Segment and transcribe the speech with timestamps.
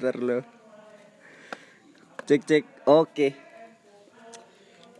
[0.00, 0.40] ntar lo.
[2.24, 2.64] Cek cek.
[2.88, 3.36] Oke.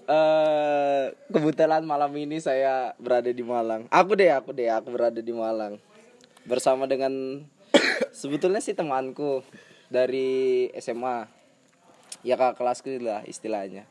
[0.05, 3.89] Eh kebetulan malam ini saya berada di Malang.
[3.89, 5.81] Aku deh aku deh aku berada di Malang.
[6.45, 7.41] Bersama dengan
[8.21, 9.41] sebetulnya sih temanku
[9.89, 11.25] dari SMA
[12.21, 13.89] ya kakak kelasku lah istilahnya.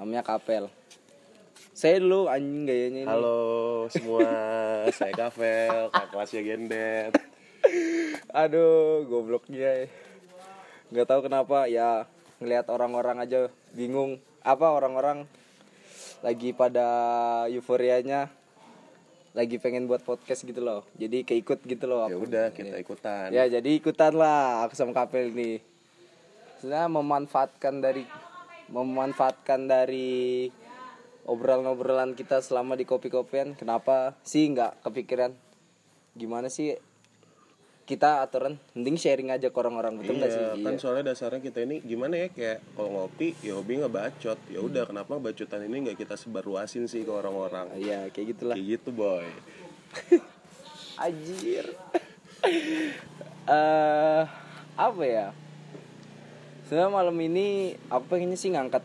[0.00, 0.72] Namanya Kapel.
[1.76, 3.10] Saya dulu anjing gayanya ini.
[3.10, 4.26] Halo semua,
[4.96, 7.12] saya Kavel, kakak kelasnya Gendet.
[8.32, 9.86] Aduh, gobloknya.
[10.88, 12.08] Nggak tahu kenapa ya
[12.38, 14.22] ngelihat orang-orang aja bingung.
[14.42, 15.28] Apa orang-orang
[16.24, 16.86] lagi pada
[17.50, 18.30] euforianya
[19.36, 20.82] lagi pengen buat podcast gitu loh.
[20.98, 22.10] Jadi keikut gitu loh.
[22.10, 23.30] Ya udah kita ikutan.
[23.30, 25.62] Ya, jadi ikutan lah aku sama Kapel nih.
[26.58, 28.02] Sebenarnya memanfaatkan dari
[28.72, 30.50] memanfaatkan dari
[31.28, 33.54] obrolan-obrolan kita selama di kopi-kopian.
[33.54, 35.30] Kenapa sih nggak kepikiran
[36.18, 36.74] gimana sih
[37.88, 40.60] kita aturan mending sharing aja ke orang-orang betul nggak Iya, sih?
[40.60, 40.80] kan Iya.
[40.80, 44.38] soalnya dasarnya kita ini gimana ya kayak kalau ngopi ya hobi ngebacot.
[44.46, 47.72] Ya udah kenapa bacotan ini nggak kita sebarluasin sih ke orang-orang.
[47.74, 48.54] Iya, kayak gitulah.
[48.54, 49.24] Kayak gitu boy.
[51.00, 51.64] Anjir.
[53.48, 54.22] Eh
[54.76, 55.32] apa ya?
[56.62, 58.84] Sebenarnya malam ini aku pengennya sih ngangkat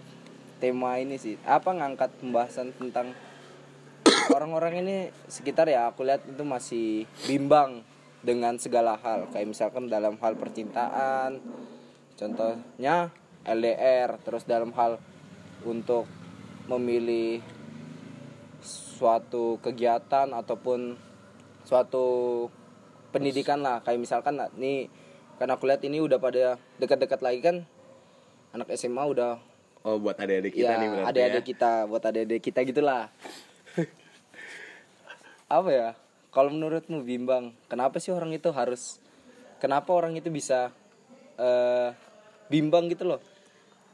[0.57, 1.35] tema ini sih.
[1.43, 3.11] Apa ngangkat pembahasan tentang
[4.35, 4.95] orang-orang ini
[5.27, 7.83] sekitar ya aku lihat itu masih bimbang
[8.23, 9.27] dengan segala hal.
[9.29, 11.43] Kayak misalkan dalam hal percintaan,
[12.15, 13.11] contohnya
[13.43, 14.97] LDR, terus dalam hal
[15.67, 16.07] untuk
[16.71, 17.43] memilih
[18.63, 20.95] suatu kegiatan ataupun
[21.67, 22.05] suatu
[23.11, 24.87] pendidikan lah kayak misalkan nah, nih
[25.35, 27.55] kan aku lihat ini udah pada dekat-dekat lagi kan
[28.55, 29.39] anak SMA udah
[29.83, 31.49] Oh buat adik-adik kita ya nih berarti adik-adik ya.
[31.51, 33.11] kita buat adik-adik kita gitulah
[35.59, 35.89] apa ya
[36.33, 38.97] kalau menurutmu bimbang kenapa sih orang itu harus
[39.61, 40.73] kenapa orang itu bisa
[41.37, 41.93] eh
[42.51, 43.21] bimbang gitu loh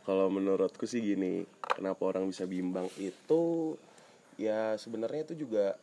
[0.10, 3.78] Kalau menurutku sih gini, kenapa orang bisa bimbang itu
[4.42, 5.78] ya sebenarnya itu juga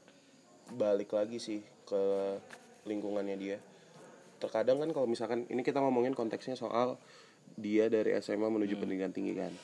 [0.75, 2.35] balik lagi sih ke
[2.91, 3.63] lingkungannya dia.
[4.43, 6.99] Terkadang kan kalau misalkan ini kita ngomongin konteksnya soal
[7.55, 9.55] dia dari SMA menuju pendidikan tinggi kan.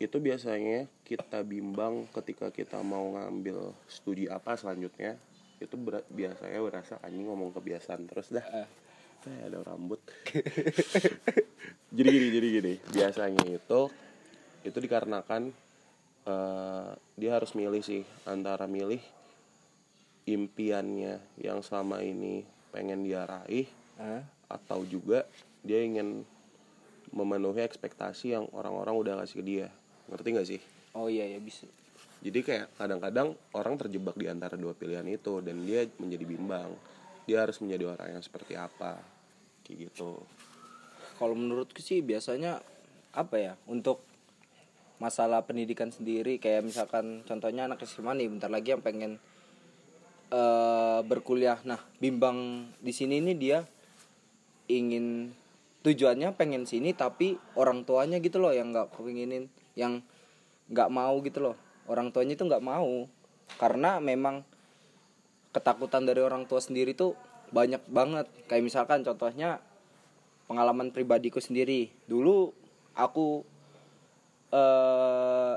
[0.00, 5.20] Itu biasanya kita bimbang ketika kita mau ngambil studi apa selanjutnya.
[5.60, 8.42] Itu ber- biasanya berasa anjing ngomong kebiasaan terus dah.
[9.28, 10.00] Eh, ada rambut.
[11.96, 12.74] jadi gini, jadi gini.
[12.90, 13.80] Biasanya itu
[14.64, 15.52] itu dikarenakan
[16.24, 16.90] eh,
[17.20, 19.00] dia harus milih sih antara milih
[20.24, 23.66] impiannya yang selama ini pengen dia raih
[23.96, 24.22] Hah?
[24.48, 25.26] atau juga
[25.64, 26.24] dia ingin
[27.10, 29.68] memenuhi ekspektasi yang orang-orang udah kasih ke dia.
[30.08, 30.60] Ngerti gak sih?
[30.94, 31.66] oh iya ya bisa
[32.20, 36.70] Jadi kayak kadang-kadang orang terjebak di antara dua pilihan itu dan dia menjadi bimbang.
[37.24, 39.00] Dia harus menjadi orang yang seperti apa.
[39.64, 40.20] Kayak gitu.
[41.20, 42.64] kalau menurutku sih biasanya
[43.12, 44.00] apa ya untuk
[45.00, 49.20] masalah pendidikan sendiri kayak misalkan contohnya anak SMA nih bentar lagi yang pengen
[50.32, 53.58] eh berkuliah nah bimbang di sini nih dia
[54.70, 55.32] ingin
[55.80, 60.04] tujuannya pengen sini tapi orang tuanya gitu loh yang nggak kepinginin yang
[60.70, 61.56] nggak mau gitu loh
[61.90, 63.10] orang tuanya itu nggak mau.
[63.58, 64.46] Karena memang
[65.50, 67.18] ketakutan dari orang tua sendiri tuh
[67.50, 68.30] banyak banget.
[68.46, 69.58] Kayak misalkan contohnya
[70.46, 71.90] pengalaman pribadiku sendiri.
[72.06, 72.54] Dulu
[72.94, 73.42] aku
[74.54, 75.54] eh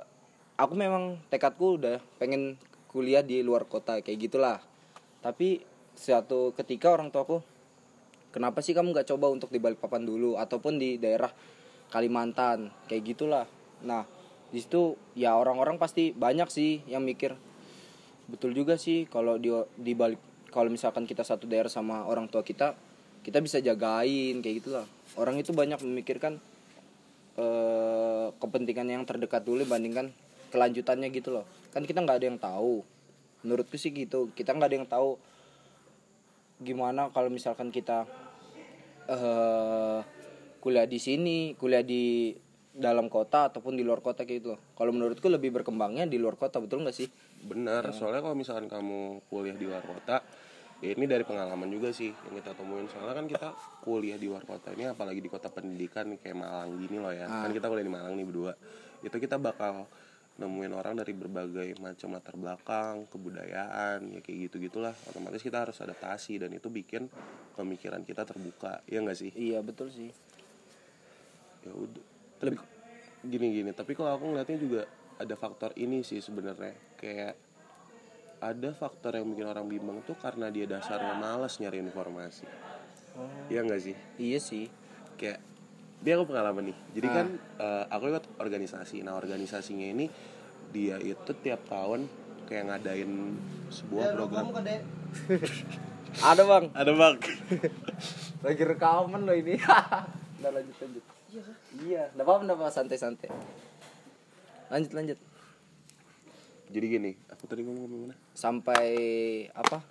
[0.58, 2.58] aku memang tekadku udah pengen
[2.90, 4.58] kuliah di luar kota kayak gitulah.
[5.22, 5.62] Tapi
[5.94, 7.46] suatu ketika orang tuaku
[8.34, 11.30] kenapa sih kamu nggak coba untuk di Balikpapan dulu ataupun di daerah
[11.94, 12.74] Kalimantan?
[12.90, 13.46] Kayak gitulah.
[13.86, 14.06] Nah
[14.54, 17.34] di situ ya orang-orang pasti banyak sih yang mikir
[18.30, 20.22] betul juga sih kalau di di balik
[20.54, 22.78] kalau misalkan kita satu daerah sama orang tua kita
[23.24, 24.86] kita bisa jagain kayak gitulah.
[25.16, 26.38] Orang itu banyak memikirkan
[27.40, 30.12] eh, kepentingan yang terdekat dulu dibandingkan
[30.52, 31.48] kelanjutannya gitu loh.
[31.72, 32.84] Kan kita nggak ada yang tahu.
[33.48, 34.30] Menurutku sih gitu.
[34.36, 35.16] Kita nggak ada yang tahu
[36.62, 38.06] gimana kalau misalkan kita
[39.10, 40.00] eh
[40.64, 42.32] kuliah di sini kuliah di
[42.74, 46.58] dalam kota ataupun di luar kota kayak gitu kalau menurutku lebih berkembangnya di luar kota
[46.58, 47.10] betul nggak sih
[47.44, 50.24] Benar, soalnya kalau misalkan kamu kuliah di luar kota,
[50.80, 52.88] ya ini dari pengalaman juga sih yang kita temuin.
[52.88, 53.48] Soalnya kan kita
[53.84, 57.28] kuliah di luar kota ini, apalagi di kota pendidikan kayak Malang gini loh ya.
[57.28, 58.56] Kan kita kuliah di Malang nih berdua.
[59.04, 59.92] Itu kita bakal
[60.40, 64.96] nemuin orang dari berbagai macam latar belakang, kebudayaan, ya kayak gitu gitulah.
[65.12, 67.12] Otomatis kita harus adaptasi dan itu bikin
[67.60, 69.36] pemikiran kita terbuka, ya nggak sih?
[69.36, 70.16] iya betul sih
[71.64, 72.13] ya udah
[72.44, 72.60] tapi
[73.24, 73.72] gini gini.
[73.72, 74.82] Tapi kalau aku ngeliatnya juga
[75.16, 76.76] ada faktor ini sih sebenarnya.
[77.00, 77.34] Kayak
[78.44, 82.44] ada faktor yang bikin orang bimbang tuh karena dia dasarnya malas nyari informasi.
[83.48, 83.96] Iya nggak sih?
[84.20, 84.66] Iya sih.
[85.16, 85.40] Kayak
[86.04, 86.78] dia aku pengalaman nih.
[87.00, 89.00] Jadi kan eh, aku ikut organisasi.
[89.08, 90.06] Nah organisasinya ini
[90.76, 92.12] dia itu tiap tahun
[92.52, 93.12] kayak ngadain
[93.72, 94.52] sebuah program.
[96.20, 96.66] ada bang.
[96.76, 97.16] Ada bang.
[98.46, 99.56] Lagi rekaman lo ini.
[100.44, 101.13] Ntar lanjut lanjut
[101.88, 103.30] iya nggak apa nggak apa santai santai
[104.70, 105.20] lanjut lanjut
[106.74, 108.86] jadi gini aku tadi ngomong ngomong mana sampai
[109.54, 109.82] apa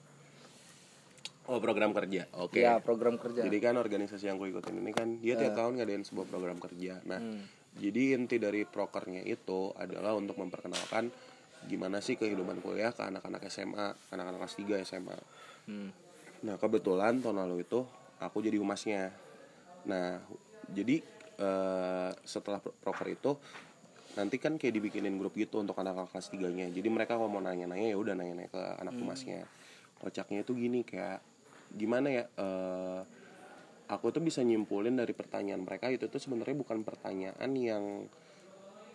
[1.50, 5.19] oh program kerja oke ya program kerja Jadi kan organisasi yang gue ikutin ini kan
[5.19, 7.03] dia tiap tahun ngadain sebuah program kerja.
[7.06, 7.19] Nah,
[7.75, 11.11] jadi inti dari prokernya itu adalah untuk memperkenalkan
[11.67, 15.19] gimana sih kehidupan kuliah ke anak-anak SMA, anak-anak kelas 3 SMA.
[15.71, 15.91] Hmm.
[16.43, 17.87] Nah, kebetulan tahun lalu itu
[18.19, 19.15] aku jadi humasnya.
[19.87, 20.19] Nah,
[20.71, 21.03] jadi
[21.43, 23.35] eh, setelah pro- proker itu
[24.12, 26.69] nanti kan kayak dibikinin grup gitu untuk anak-anak kelas 3-nya.
[26.69, 29.49] Jadi mereka kalau mau nanya-nanya ya udah nanya-nanya ke anak humasnya.
[29.99, 31.25] Kocaknya itu gini kayak
[31.73, 33.00] gimana ya eh
[33.93, 37.85] aku tuh bisa nyimpulin dari pertanyaan mereka itu tuh sebenarnya bukan pertanyaan yang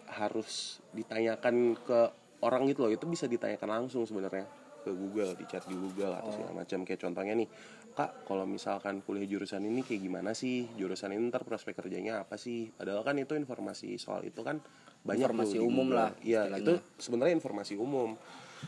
[0.10, 2.00] harus ditanyakan ke
[2.42, 4.48] orang gitu loh itu bisa ditanyakan langsung sebenarnya
[4.82, 7.50] ke Google di chat di Google atau segala macam kayak contohnya nih
[7.98, 10.70] kak kalau misalkan kuliah jurusan ini kayak gimana sih?
[10.78, 12.70] Jurusan ini ntar prospek kerjanya apa sih?
[12.70, 14.62] Padahal kan itu informasi soal itu kan
[15.02, 16.62] banyak tuh Informasi di umum lah, iya istilahnya.
[16.62, 18.14] itu sebenarnya informasi umum.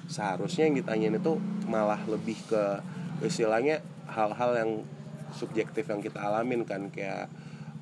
[0.10, 1.38] Seharusnya yang ditanyain itu
[1.70, 2.81] malah lebih ke
[3.22, 4.72] istilahnya hal-hal yang
[5.30, 7.30] subjektif yang kita alamin kan kayak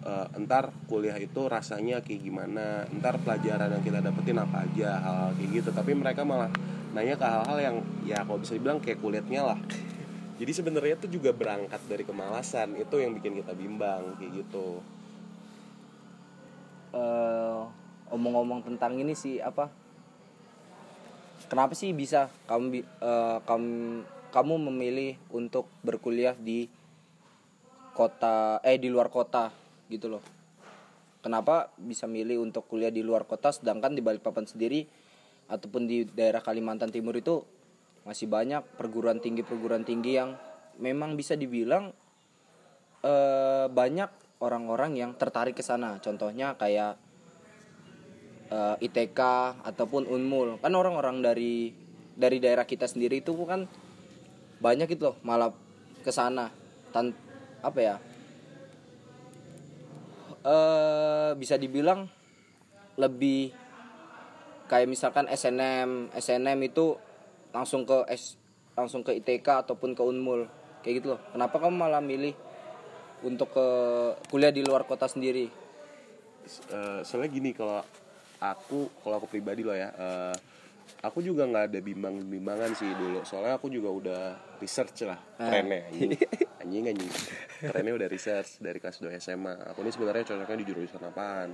[0.04, 5.32] eh, entar kuliah itu rasanya kayak gimana entar pelajaran yang kita dapetin apa aja hal-hal
[5.40, 5.70] kayak gitu.
[5.72, 6.52] Tapi mereka malah
[6.92, 9.60] nanya ke hal-hal yang ya kalau bisa dibilang kayak kulitnya lah
[10.38, 14.86] jadi sebenarnya itu juga berangkat dari kemalasan itu yang bikin kita bimbang kayak gitu.
[16.94, 17.62] Eh,
[18.14, 19.74] omong-omong tentang ini sih apa?
[21.50, 26.70] Kenapa sih bisa kamu bi- eh, kamu kamu memilih untuk berkuliah di
[27.98, 29.50] kota eh di luar kota
[29.90, 30.24] gitu loh?
[31.26, 34.86] Kenapa bisa milih untuk kuliah di luar kota sedangkan di Balikpapan sendiri
[35.50, 37.42] ataupun di daerah Kalimantan Timur itu
[38.08, 40.40] masih banyak perguruan tinggi perguruan tinggi yang
[40.80, 41.92] memang bisa dibilang
[43.04, 46.00] eh, banyak orang-orang yang tertarik ke sana.
[46.00, 46.96] Contohnya kayak
[48.48, 49.20] eh, ITK
[49.68, 50.64] ataupun Unmul.
[50.64, 51.76] Kan orang-orang dari
[52.18, 53.68] dari daerah kita sendiri itu kan
[54.58, 55.52] banyak gitu loh malah
[56.02, 56.48] ke sana.
[56.96, 57.12] Tan
[57.60, 57.96] apa ya?
[60.48, 62.08] Eh bisa dibilang
[62.98, 63.52] lebih
[64.72, 66.98] kayak misalkan SNM SNM itu
[67.58, 68.38] langsung ke S
[68.78, 70.46] langsung ke ITK ataupun ke Unmul.
[70.86, 71.22] Kayak gitu loh.
[71.34, 72.38] Kenapa kamu malah milih
[73.26, 73.68] untuk ke
[74.30, 75.50] kuliah di luar kota sendiri?
[76.48, 77.82] Eh, soalnya gini kalau
[78.38, 80.36] aku kalau aku pribadi loh ya eh,
[81.02, 83.26] aku juga nggak ada bimbang bimbangan sih dulu.
[83.26, 84.22] Soalnya aku juga udah
[84.62, 86.12] research lah kerennya anjing
[86.62, 87.12] anjing anjing.
[87.60, 91.50] Kerennya udah research dari kelas 2 SMA aku ini sebenarnya cocoknya di jurusan apaan.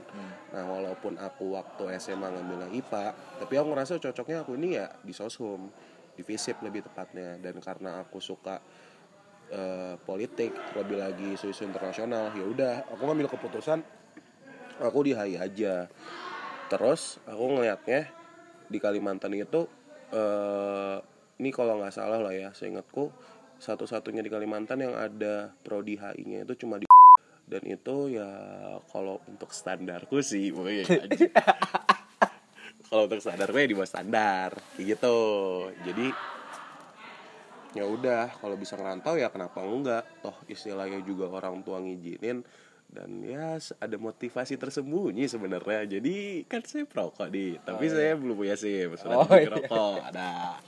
[0.54, 3.06] Nah walaupun aku waktu SMA ngambil IPA
[3.42, 5.72] tapi aku ngerasa cocoknya aku ini ya di sosum
[6.14, 8.62] di FISIP lebih tepatnya dan karena aku suka
[9.50, 13.82] eh, politik terlebih lagi isu-isu internasional ya udah aku ngambil keputusan
[14.82, 15.90] aku di HI aja
[16.70, 18.10] terus aku ngelihatnya
[18.70, 19.70] di Kalimantan itu
[20.14, 20.98] eh
[21.42, 23.10] ini kalau nggak salah lah ya seingatku
[23.58, 26.86] satu-satunya di Kalimantan yang ada prodi HI-nya itu cuma di
[27.52, 28.30] dan itu ya
[28.92, 31.32] kalau untuk standarku sih anjing.
[32.94, 35.18] kalau untuk standar gue di bawah standar kayak gitu.
[35.82, 36.14] Jadi
[37.74, 40.06] ya udah kalau bisa ngerantau ya kenapa enggak?
[40.22, 42.46] Toh istilahnya juga orang tua ngizinin
[42.94, 45.90] dan ya ada motivasi tersembunyi sebenarnya.
[45.90, 49.50] Jadi kan saya perokok nih tapi saya belum punya SIM sudah Oh, oh, iya.
[49.50, 50.62] rokok ada.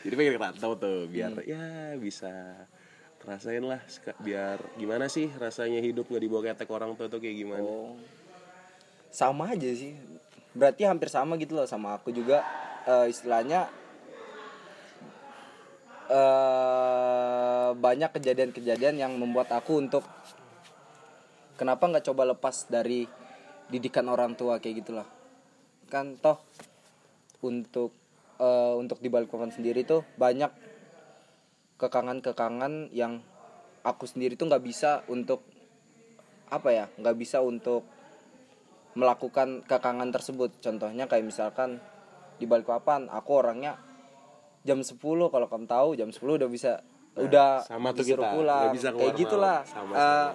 [0.00, 2.32] Jadi pengen ngerantau tuh biar ya bisa
[3.20, 3.84] rasain lah
[4.24, 7.68] biar gimana sih rasanya hidup nggak dibawa ketek orang tua tuh kayak gimana?
[7.68, 8.00] Oh.
[9.12, 9.92] Sama aja sih.
[10.54, 12.42] Berarti hampir sama gitu loh sama aku juga
[12.86, 13.70] eh, istilahnya
[16.10, 20.02] eh banyak kejadian-kejadian yang membuat aku untuk
[21.54, 23.06] kenapa nggak coba lepas dari
[23.70, 25.06] didikan orang tua kayak gitulah.
[25.86, 26.42] Kan toh
[27.46, 27.94] untuk
[28.42, 30.50] eh, untuk di Balikpapan sendiri tuh banyak
[31.78, 33.24] kekangan-kekangan yang
[33.80, 35.40] aku sendiri tuh nggak bisa untuk
[36.50, 37.86] apa ya nggak bisa untuk
[38.98, 41.78] melakukan kekangan tersebut contohnya kayak misalkan
[42.40, 43.78] di Balikpapan aku orangnya
[44.66, 46.82] jam 10 kalau kamu tahu jam 10 udah bisa
[47.18, 49.60] udah sama tuh kita, pulang bisa kayak gitulah.
[49.66, 50.26] Sama, sama.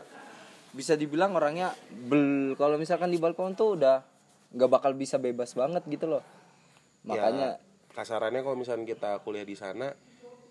[0.75, 4.03] bisa dibilang orangnya bel kalau misalkan di Balikpapan tuh udah
[4.55, 6.23] nggak bakal bisa bebas banget gitu loh
[7.07, 9.95] makanya ya, kasarannya kalau misalnya kita kuliah di sana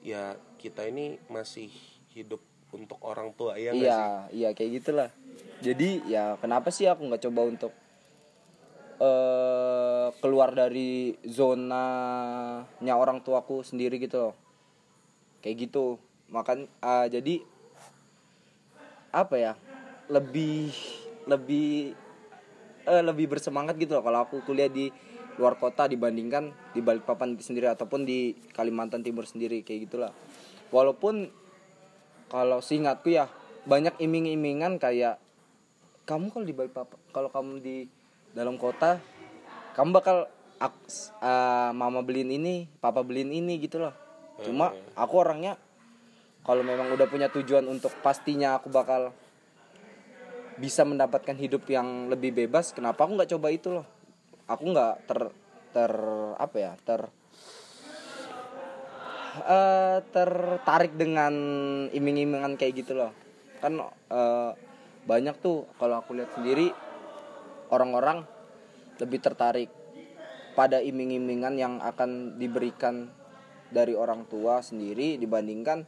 [0.01, 1.69] ya kita ini masih
[2.13, 2.41] hidup
[2.73, 3.85] untuk orang tua ya sih?
[3.85, 4.01] iya
[4.33, 5.11] iya kayak gitulah
[5.61, 7.73] jadi ya kenapa sih aku nggak coba untuk
[9.05, 14.35] eh keluar dari zonanya orang tuaku sendiri gitu loh.
[15.45, 16.01] Kayak gitu.
[16.33, 17.45] Makan ah, jadi
[19.15, 19.53] apa ya
[20.11, 20.75] lebih
[21.31, 21.95] lebih
[22.85, 24.91] eh, lebih bersemangat gitu loh kalau aku kuliah di
[25.39, 30.13] luar kota dibandingkan di Balikpapan sendiri ataupun di Kalimantan Timur sendiri kayak gitulah.
[30.71, 31.31] Walaupun
[32.31, 33.27] kalau seingatku ya
[33.67, 35.19] banyak iming-imingan kayak
[36.05, 37.77] kamu kalau di Balikpapan kalau kamu di
[38.35, 38.99] dalam kota
[39.79, 40.27] kamu bakal
[40.59, 40.87] ak-
[41.23, 43.95] eh, mama beliin ini papa beliin ini gitu loh.
[44.43, 45.55] Cuma aku orangnya
[46.45, 49.15] kalau memang udah punya tujuan untuk pastinya aku bakal
[50.55, 53.87] bisa mendapatkan hidup yang lebih bebas kenapa aku nggak coba itu loh?
[54.47, 55.21] Aku nggak ter
[55.75, 55.93] ter
[56.39, 57.01] apa ya ter
[59.43, 61.35] eh, tertarik dengan
[61.91, 63.11] iming-imingan kayak gitu loh.
[63.59, 64.51] Kan eh,
[65.05, 66.71] banyak tuh kalau aku lihat sendiri
[67.73, 68.27] orang-orang
[69.01, 69.71] lebih tertarik
[70.55, 73.11] pada iming-imingan yang akan diberikan
[73.75, 75.83] dari orang tua sendiri dibandingkan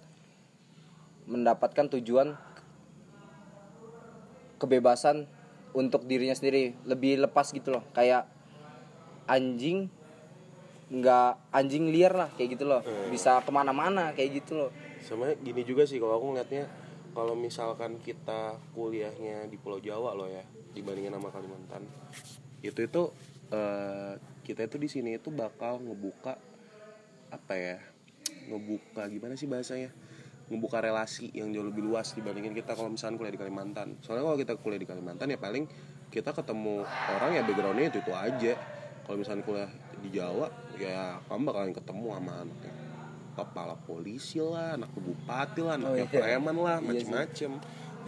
[1.31, 2.35] mendapatkan tujuan
[4.59, 5.31] kebebasan
[5.77, 6.75] untuk dirinya sendiri.
[6.83, 8.27] Lebih lepas gitu loh kayak
[9.31, 9.91] anjing
[10.87, 12.83] nggak anjing liar lah kayak gitu loh.
[13.11, 14.71] Bisa ke mana-mana kayak gitu loh.
[15.03, 16.67] Sama gini juga sih kalau aku ngeliatnya
[17.17, 20.45] kalau misalkan kita kuliahnya di Pulau Jawa loh ya
[20.77, 21.89] dibandingin sama Kalimantan
[22.61, 23.03] itu itu
[23.49, 26.37] eh, kita itu di sini itu bakal ngebuka
[27.33, 27.81] apa ya
[28.47, 29.91] ngebuka gimana sih bahasanya?
[30.47, 33.99] Ngebuka relasi yang jauh lebih luas dibandingin kita kalau misalkan kuliah di Kalimantan.
[33.99, 35.67] Soalnya kalau kita kuliah di Kalimantan ya paling
[36.07, 38.55] kita ketemu orang ya backgroundnya itu itu aja.
[39.03, 39.71] Kalau misalkan kuliah
[40.05, 40.47] di Jawa
[40.79, 42.76] ya kamu bakalan ketemu sama anaknya
[43.37, 46.21] kepala polisi lah anak bupati lah anaknya iya.
[46.25, 46.89] preman lah Iya sih.
[46.89, 47.51] macem-macem.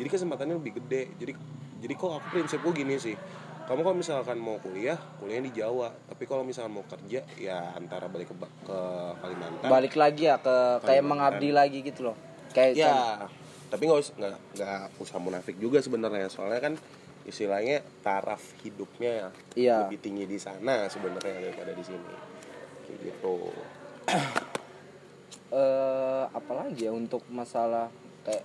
[0.01, 1.03] Jadi kesempatannya lebih gede.
[1.21, 1.33] Jadi
[1.79, 3.15] jadi kok aku prinsip gue gini sih.
[3.69, 5.93] Kamu kalau misalkan mau kuliah kuliah di Jawa.
[6.09, 8.79] Tapi kalau misalkan mau kerja ya antara balik ke, ke
[9.21, 9.69] Kalimantan.
[9.69, 12.17] Balik lagi ya ke kayak mengabdi lagi gitu loh.
[12.57, 12.95] Kayak ya
[13.69, 16.33] tapi nggak usah nggak nggak usah munafik juga sebenarnya.
[16.33, 16.75] Soalnya kan
[17.29, 19.85] istilahnya taraf hidupnya Iya.
[19.85, 22.15] lebih tinggi di sana sebenarnya daripada di sini.
[22.89, 23.53] Kayak gitu
[25.49, 27.89] eh apalagi ya untuk masalah
[28.29, 28.45] kayak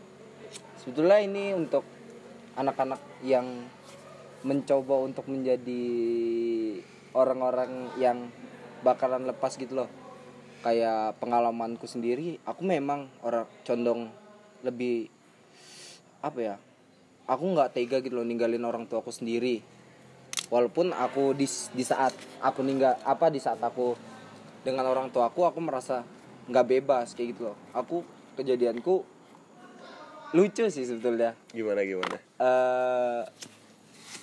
[0.79, 1.83] sebetulnya ini untuk
[2.55, 3.67] anak-anak yang
[4.43, 5.83] mencoba untuk menjadi
[7.15, 8.27] orang-orang yang
[8.83, 9.89] bakalan lepas gitu loh.
[10.63, 14.07] Kayak pengalamanku sendiri aku memang orang condong
[14.63, 15.12] lebih
[16.24, 16.55] apa ya
[17.27, 19.60] aku nggak tega gitu loh ninggalin orang tuaku sendiri.
[20.48, 23.95] Walaupun aku di di saat aku ninggal apa di saat aku
[24.63, 26.03] dengan orang tuaku aku merasa
[26.48, 27.58] nggak bebas kayak gitu loh.
[27.72, 28.04] Aku
[28.36, 29.06] kejadianku
[30.34, 31.38] lucu sih sebetulnya.
[31.54, 32.18] Gimana gimana?
[32.42, 33.22] Eh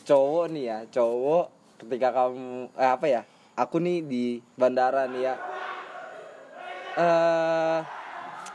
[0.05, 1.47] cowok nih ya cowok
[1.85, 3.23] ketika kamu eh, apa ya
[3.55, 4.25] aku nih di
[4.59, 5.35] bandara nih ya.
[6.99, 7.79] Eh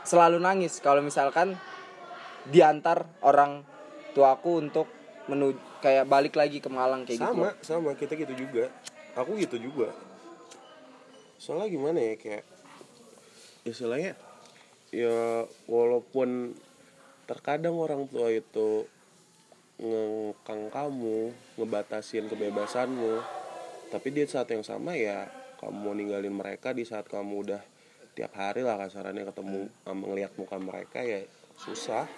[0.06, 1.58] selalu nangis kalau misalkan
[2.46, 3.66] diantar orang
[4.14, 4.86] tuaku untuk
[5.26, 7.90] menuju kayak balik lagi ke Malang kayak gitu sama sama.
[7.98, 8.70] Kita gitu juga.
[9.16, 9.90] Aku gitu juga.
[11.40, 12.44] Soalnya gimana ya kayak
[13.66, 14.14] istilahnya
[14.94, 16.54] ya walaupun
[17.26, 18.86] terkadang orang tua itu
[19.76, 23.20] ngekang kamu ngebatasin kebebasanmu
[23.90, 25.28] tapi di saat yang sama ya
[25.60, 27.62] kamu ninggalin mereka di saat kamu udah
[28.16, 31.20] tiap hari lah kasarannya ketemu ngeliat muka mereka ya
[31.60, 32.08] susah.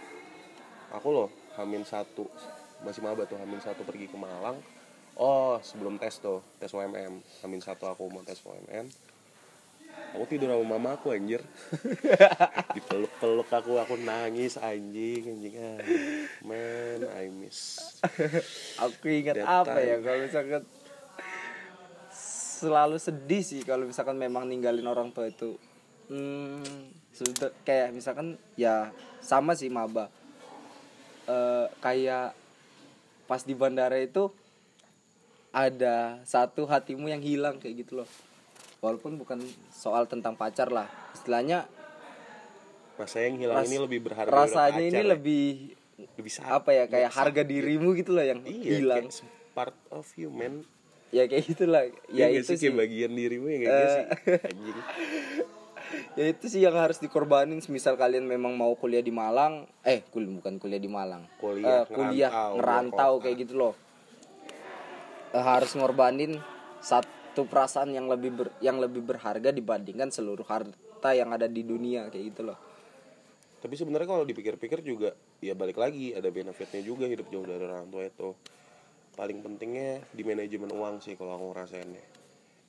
[0.94, 2.30] Aku loh hamin satu
[2.86, 4.58] masih maba tuh hamin satu pergi ke Malang.
[5.18, 8.86] Oh sebelum tes tuh tes UMM hamin satu aku mau tes UMM
[10.14, 11.42] aku tidur sama mama aku anjir.
[12.76, 15.54] Dipeluk-peluk aku aku nangis anjing anjing.
[15.58, 15.78] Ah,
[16.42, 18.00] man I miss.
[18.80, 20.04] Aku ingat That apa ya time.
[20.04, 20.62] kalau misalkan
[22.58, 25.54] selalu sedih sih kalau misalkan memang ninggalin orang tua itu.
[26.08, 26.64] Hmm,
[27.12, 28.90] sebetul- kayak misalkan ya
[29.20, 30.08] sama sih maba.
[31.28, 32.32] Eh, kayak
[33.28, 34.32] pas di bandara itu
[35.52, 38.08] ada satu hatimu yang hilang kayak gitu loh
[38.78, 40.86] walaupun bukan soal tentang pacar lah.
[41.12, 41.66] Istilahnya
[42.94, 45.08] masa yang hilang ras- ini lebih berharga rasanya daripada ini pacar ya.
[45.08, 45.46] lebih
[45.98, 47.46] lebih apa ya kayak harga sakit.
[47.48, 49.06] dirimu gitu loh yang iya hilang.
[49.52, 50.62] part of you man.
[51.08, 51.88] Ya kayak gitulah.
[52.06, 52.68] Ya, ya itu sih sih.
[52.68, 53.88] kayak bagian dirimu ya kayak Eh.
[53.88, 54.04] sih
[54.44, 54.78] anjing.
[56.14, 57.64] Ya itu sih yang harus dikorbanin.
[57.64, 61.24] Misal kalian memang mau kuliah di Malang eh kuliah bukan kuliah di Malang.
[61.38, 63.74] Kuliah, Eh, kuliah ngerantau, ngerantau kayak gitu loh.
[65.30, 66.36] Eh, harus ngorbanin
[66.78, 67.08] satu
[67.46, 72.24] perasaan yang lebih ber- yang lebih berharga dibandingkan seluruh harta yang ada di dunia kayak
[72.34, 72.58] gitu loh.
[73.58, 77.90] Tapi sebenarnya kalau dipikir-pikir juga ya balik lagi ada benefitnya juga hidup jauh dari orang
[77.90, 78.34] tua itu.
[79.18, 82.04] Paling pentingnya di manajemen uang sih kalau aku ngerasainnya.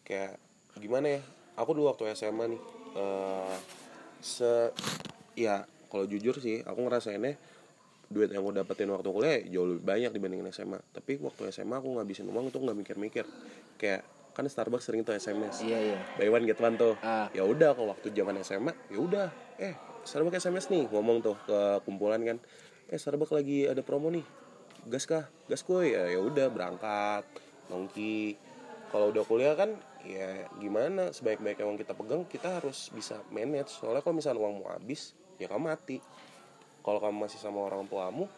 [0.01, 0.41] Kayak
[0.81, 1.21] gimana ya
[1.53, 2.61] aku dulu waktu SMA nih
[2.97, 3.57] eh
[4.19, 4.73] se
[5.37, 7.37] ya kalau jujur sih aku ngerasainnya
[8.09, 12.01] duit yang aku dapetin waktu kuliah jauh lebih banyak dibandingin SMA tapi waktu SMA aku
[12.01, 13.29] ngabisin uang tuh nggak mikir-mikir.
[13.77, 14.01] Kayak
[14.39, 15.99] kan Starbucks sering tuh SMS iya iya.
[16.15, 16.95] Buy one get one tuh.
[17.03, 17.27] Ah.
[17.35, 19.27] ya udah kalau waktu zaman SMA ya udah.
[19.59, 19.75] Eh
[20.07, 22.39] Starbucks SMS nih ngomong tuh ke kumpulan kan.
[22.87, 24.23] Eh Starbucks lagi ada promo nih.
[24.87, 25.27] Gas kah?
[25.51, 25.91] Gas kuy.
[25.91, 27.27] Ya ya udah berangkat
[27.67, 28.39] nongki.
[28.89, 29.75] Kalau udah kuliah kan
[30.07, 31.11] ya gimana?
[31.11, 33.75] Sebaik-baiknya uang kita pegang kita harus bisa manage.
[33.75, 35.99] Soalnya kalau misalnya uang mau habis ya kamu mati.
[36.79, 38.31] Kalau kamu masih sama orang tuamu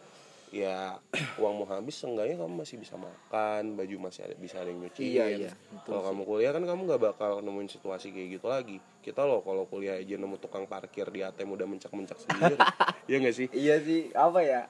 [0.52, 1.00] ya
[1.40, 5.08] uang mau habis seenggaknya kamu masih bisa makan baju masih ada bisa ada yang nyuciin.
[5.08, 5.50] Iya, iya,
[5.88, 8.76] kalau kamu kuliah kan kamu nggak bakal nemuin situasi kayak gitu lagi.
[9.00, 12.56] Kita loh kalau kuliah aja nemu tukang parkir di ATM udah mencak-mencak sendiri.
[13.10, 13.48] Ya nggak sih?
[13.50, 14.62] Iya sih apa ya?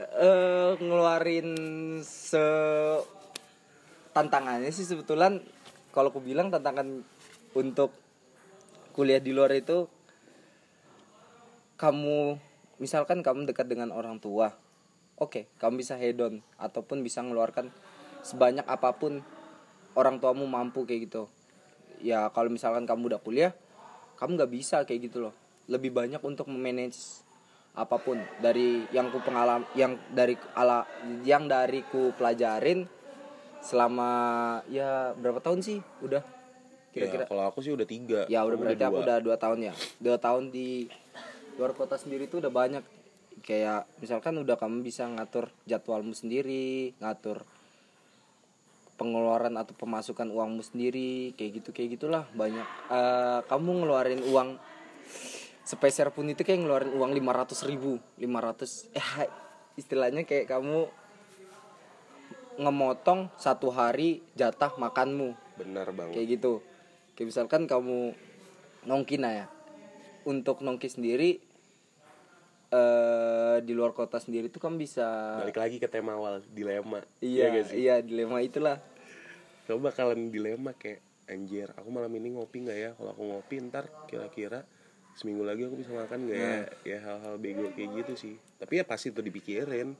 [0.00, 1.52] Eh ngeluarin
[2.00, 2.40] se
[4.16, 5.42] tantangannya sih sebetulnya
[5.92, 7.04] kalau aku bilang tantangan
[7.52, 7.92] untuk
[8.96, 9.84] kuliah di luar itu
[11.76, 12.40] kamu
[12.82, 14.50] misalkan kamu dekat dengan orang tua
[15.22, 17.70] oke kamu bisa hedon ataupun bisa mengeluarkan
[18.26, 19.22] sebanyak apa pun
[19.98, 21.22] orang tuamu mampu kayak gitu.
[22.02, 23.52] Ya kalau misalkan kamu udah kuliah
[24.16, 25.34] kamu nggak bisa kayak gitu loh.
[25.66, 27.22] Lebih banyak untuk memanage
[27.74, 28.18] apa pun.
[28.40, 30.86] Dari yang ku pengalam yang dari ala
[31.26, 32.86] yang dari ku pelajarin
[33.62, 34.10] selama
[34.70, 36.22] ya berapa tahun sih udah?
[36.92, 38.20] Kira-kira ya, kalau aku sih udah tiga.
[38.28, 39.04] Ya udah berarti aku dua.
[39.06, 39.74] udah dua tahun ya.
[39.96, 40.92] Dua tahun di
[41.56, 42.84] luar kota sendiri tuh udah banyak.
[43.42, 47.42] Kayak misalkan udah kamu bisa ngatur jadwalmu sendiri ngatur
[49.00, 52.68] pengeluaran atau pemasukan uangmu sendiri kayak gitu kayak gitulah banyak.
[52.92, 54.60] Eh, kamu ngeluarin uang
[55.66, 59.30] sepeser pun itu kayak ngeluarin uang 500 ribu 500 eh
[59.78, 60.90] istilahnya kayak kamu
[62.60, 65.34] ngemotong satu hari jatah makanmu.
[65.56, 66.14] Benar banget.
[66.20, 66.52] Kayak gitu.
[67.16, 68.12] Kayak misalkan kamu
[68.86, 69.46] nongki nah ya
[70.26, 71.30] untuk nongki sendiri
[72.72, 77.04] eh di luar kota sendiri tuh kamu bisa balik lagi ke tema awal dilema.
[77.20, 78.80] Iya Ya iya dilema itulah.
[79.68, 82.90] Kamu bakalan dilema kayak anjir aku malam ini ngopi nggak ya?
[82.96, 84.64] Kalau aku ngopi ntar kira-kira
[85.12, 86.56] seminggu lagi aku bisa makan nggak ya?
[86.88, 88.34] Ya hal-hal bego kayak gitu sih.
[88.56, 89.92] Tapi ya pasti tuh dipikirin.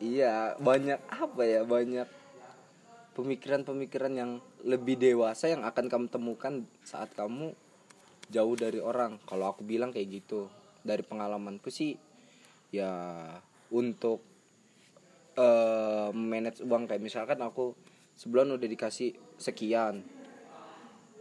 [0.00, 2.08] Iya banyak apa ya banyak
[3.16, 4.30] pemikiran-pemikiran yang
[4.64, 7.52] lebih dewasa yang akan kamu temukan saat kamu
[8.30, 9.18] jauh dari orang.
[9.24, 10.50] Kalau aku bilang kayak gitu
[10.86, 11.98] dari pengalamanku sih
[12.70, 12.90] ya
[13.70, 14.22] untuk
[15.36, 17.76] eh manage uang kayak misalkan aku
[18.16, 20.00] sebulan udah dikasih sekian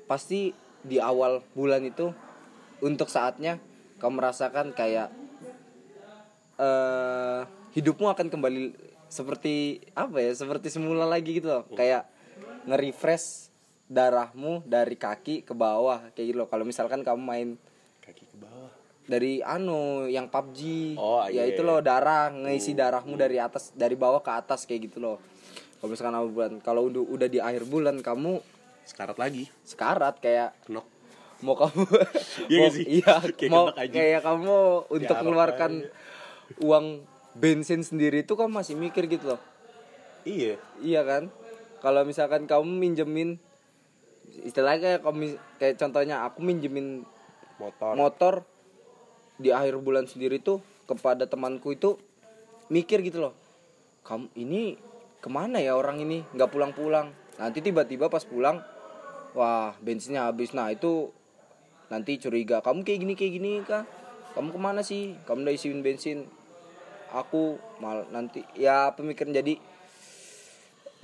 [0.08, 2.14] pasti di awal bulan itu
[2.80, 3.60] untuk saatnya
[4.00, 5.12] kamu merasakan kayak
[6.56, 7.42] eh
[7.76, 8.72] hidupmu akan kembali
[9.12, 11.64] seperti apa ya seperti semula lagi gitu loh.
[11.76, 12.08] Kayak
[12.66, 13.52] nge-refresh
[13.86, 16.50] darahmu dari kaki ke bawah kayak gitu loh.
[16.50, 17.48] Kalau misalkan kamu main
[18.02, 18.72] kaki ke bawah.
[19.06, 21.70] dari anu yang PUBG Oh, ya iya, itu iya.
[21.70, 25.22] loh darah ngisi darahmu dari atas dari bawah ke atas kayak gitu loh.
[25.78, 28.42] Kalau misalkan awal bulan kalau udah udah di akhir bulan kamu
[28.82, 29.46] sekarat lagi.
[29.62, 30.86] sekarat kayak kenok.
[31.44, 31.86] mau kamu
[32.50, 32.86] Iya mau, sih?
[32.90, 34.56] iya Kayak mau kayak kamu
[34.90, 35.72] untuk mengeluarkan
[36.58, 36.86] uang
[37.38, 39.42] bensin sendiri itu kamu masih mikir gitu loh.
[40.26, 40.58] Iya.
[40.82, 41.24] Iya kan?
[41.78, 43.38] Kalau misalkan kamu minjemin
[44.44, 47.06] istilahnya kayak kamu mis- kayak contohnya aku minjemin
[47.62, 47.94] motor.
[47.96, 48.34] motor
[49.36, 52.00] di akhir bulan sendiri tuh kepada temanku itu
[52.72, 53.36] mikir gitu loh
[54.06, 54.78] kamu ini
[55.18, 56.22] ke mana ya orang ini?
[56.38, 57.10] Nggak pulang-pulang.
[57.42, 58.62] Nanti tiba-tiba pas pulang
[59.34, 60.54] wah bensinnya habis.
[60.54, 61.10] Nah itu
[61.90, 63.90] nanti curiga kamu kayak gini kayak gini kah?
[64.38, 65.18] Kamu ke mana sih?
[65.26, 66.30] Kamu udah isiin bensin.
[67.10, 69.58] Aku mal nanti ya pemikiran jadi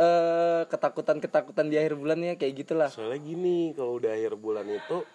[0.01, 2.89] eh ketakutan ketakutan di akhir bulan ya kayak gitulah.
[2.89, 5.05] Soalnya gini kalau udah akhir bulan itu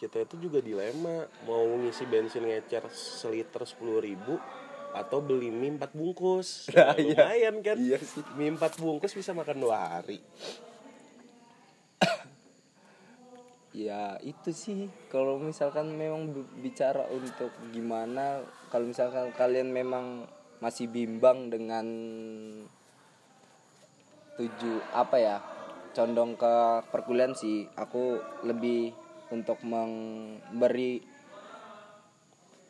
[0.00, 1.28] kita itu juga dilema.
[1.44, 4.40] Mau ngisi bensin ngecer seliter sepuluh ribu
[4.94, 6.48] atau beli mie empat bungkus.
[6.72, 7.28] Nah, iya.
[7.28, 7.76] lumayan kan?
[7.76, 8.24] Iya sih.
[8.38, 10.18] mie empat bungkus bisa makan dua hari.
[13.74, 14.86] Ya itu sih.
[15.10, 18.38] Kalau misalkan memang bi- bicara untuk gimana
[18.70, 20.30] kalau misalkan kalian memang
[20.62, 21.82] masih bimbang dengan
[24.34, 25.36] tuju apa ya
[25.94, 26.54] condong ke
[26.90, 27.70] perkuliahan sih.
[27.78, 28.90] Aku lebih
[29.30, 30.98] untuk memberi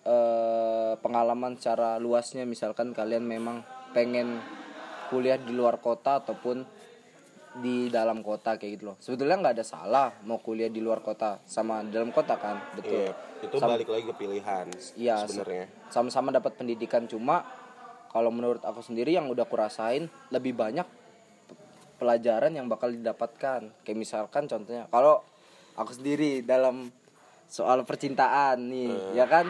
[0.04, 2.44] eh, pengalaman secara luasnya.
[2.44, 3.64] Misalkan kalian memang
[3.96, 4.38] pengen
[5.08, 6.64] kuliah di luar kota ataupun
[7.54, 8.96] di dalam kota kayak gitu loh.
[8.98, 12.98] Sebetulnya nggak ada salah mau kuliah di luar kota sama di dalam kota kan betul.
[12.98, 13.14] Iya,
[13.46, 14.66] itu Sam- balik lagi ke pilihan
[14.98, 15.64] Iya, sebenarnya.
[15.86, 17.06] sama-sama dapat pendidikan.
[17.06, 17.46] Cuma
[18.10, 21.03] kalau menurut aku sendiri yang udah kurasain lebih banyak
[21.94, 23.72] pelajaran yang bakal didapatkan.
[23.82, 25.22] Kayak misalkan contohnya kalau
[25.74, 26.90] aku sendiri dalam
[27.44, 29.46] soal percintaan nih ya kan?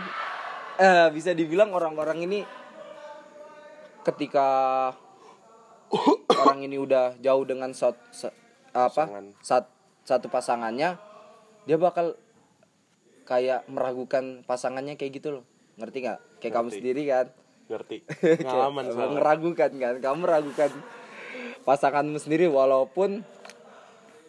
[0.74, 2.40] Eh bisa dibilang orang-orang ini
[4.02, 4.48] ketika
[6.34, 8.34] orang ini udah jauh dengan sot, se-
[8.70, 9.06] apa?
[9.06, 9.26] Pasangan.
[9.40, 9.64] sat,
[10.02, 10.98] satu pasangannya
[11.64, 12.18] dia bakal
[13.24, 15.44] kayak meragukan pasangannya kayak gitu loh.
[15.80, 16.20] Ngerti nggak?
[16.42, 16.76] Kayak kamu Ngerti.
[16.76, 17.26] sendiri kan?
[17.64, 17.96] Ngerti.
[18.44, 19.14] Soalnya.
[19.16, 19.94] meragukan kan?
[20.02, 20.70] Kamu meragukan
[21.64, 23.24] pasanganmu sendiri walaupun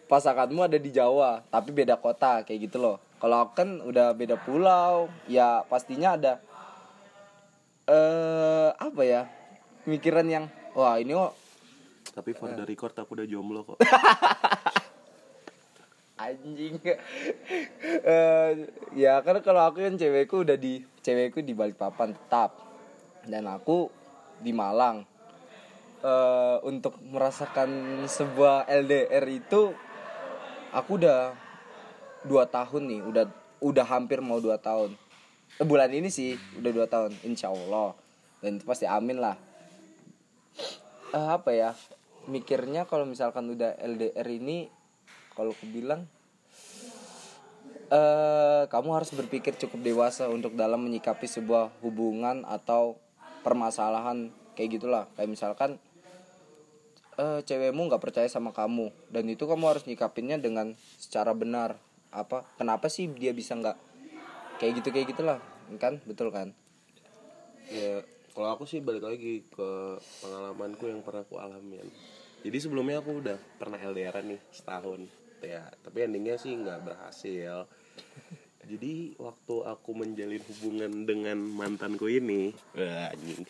[0.08, 2.96] pasanganmu ada di Jawa tapi beda kota kayak gitu loh.
[3.16, 6.34] Kalau aku kan udah beda pulau ya pastinya ada
[7.86, 9.30] eh apa ya
[9.86, 10.44] pemikiran yang
[10.74, 11.32] wah ini kok
[12.16, 13.78] tapi for the record aku udah jomblo kok.
[16.16, 16.80] Anjing.
[17.84, 18.50] Eh,
[18.96, 22.56] ya karena kalau aku kan cewekku udah di cewekku di Balikpapan tetap.
[23.28, 23.92] Dan aku
[24.40, 25.04] di Malang
[26.06, 27.66] Eh, untuk merasakan
[28.06, 29.74] sebuah LDR itu
[30.70, 31.34] aku udah
[32.22, 33.24] dua tahun nih udah
[33.58, 34.94] udah hampir mau dua tahun.
[35.58, 37.98] Eh, bulan ini sih udah dua tahun insya Allah.
[38.38, 39.34] Dan itu pasti amin lah.
[41.10, 41.74] Eh, apa ya
[42.30, 44.70] mikirnya kalau misalkan udah LDR ini
[45.34, 46.06] kalau aku bilang
[47.90, 52.94] eh kamu harus berpikir cukup dewasa untuk dalam menyikapi sebuah hubungan atau
[53.42, 55.10] permasalahan kayak gitulah.
[55.18, 55.70] Kayak misalkan
[57.16, 58.92] eh cewekmu nggak percaya sama kamu.
[59.12, 61.76] Dan itu kamu harus nyikapinnya dengan secara benar.
[62.12, 62.44] Apa?
[62.56, 63.76] Kenapa sih dia bisa nggak
[64.62, 65.38] kayak gitu kayak gitulah.
[65.80, 66.00] Kan?
[66.04, 66.54] Betul kan?
[67.72, 68.04] Ya
[68.36, 71.88] kalau aku sih balik lagi ke pengalamanku yang pernah aku alamin
[72.46, 75.02] jadi sebelumnya aku udah pernah LDR nih setahun.
[75.42, 77.66] Ya tapi endingnya sih nggak berhasil.
[78.62, 83.42] Jadi waktu aku menjalin hubungan dengan mantanku ini anjing.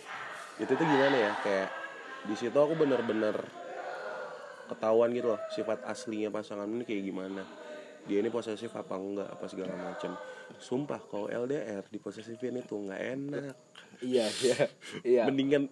[0.56, 1.32] Itu tuh gimana ya?
[1.44, 1.68] Kayak
[2.24, 3.36] di situ aku bener-bener
[4.68, 7.42] ketahuan gitu loh sifat aslinya pasangan ini kayak gimana.
[8.06, 10.14] Dia ini posesif apa enggak apa segala macam
[10.62, 13.54] sumpah kalau LDR di posesifin itu nggak enak.
[13.98, 14.58] Iya iya
[15.02, 15.22] iya.
[15.26, 15.66] Mendingan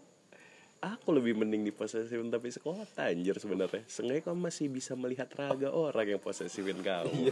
[0.83, 3.87] aku lebih mending di posesifin tapi sekolah anjir sebenarnya.
[3.87, 7.31] Seenggaknya kamu masih bisa melihat raga orang yang posesifin kamu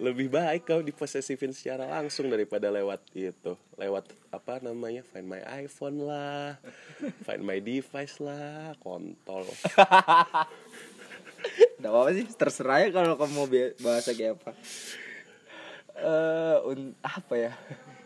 [0.00, 6.08] lebih baik kau diposesifin secara langsung daripada lewat itu lewat apa namanya find my iPhone
[6.08, 6.56] lah
[7.28, 9.44] find my device lah kontol
[11.80, 13.48] Gak apa-apa sih, terserah ya kalau kamu mau
[13.80, 14.52] bahasa kayak apa.
[15.96, 17.52] Eh, un- apa ya?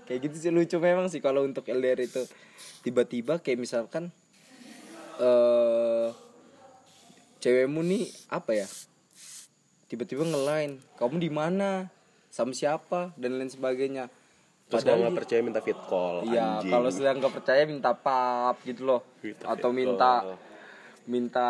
[0.07, 2.22] Kayak gitu sih lucu memang sih kalau untuk LDR itu
[2.87, 4.14] tiba-tiba kayak misalkan
[5.18, 6.09] eh
[7.42, 8.66] cewekmu nih apa ya?
[9.85, 11.92] Tiba-tiba ngelain, kamu di mana?
[12.33, 14.09] Sama siapa dan lain sebagainya.
[14.64, 18.57] terus kalau Padahal nggak percaya minta fit call Iya, kalau sedang nggak percaya minta pap
[18.64, 19.01] gitu loh.
[19.20, 20.37] Minta Atau minta call.
[21.05, 21.49] minta